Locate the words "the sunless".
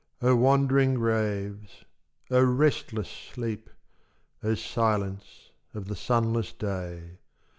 5.89-6.53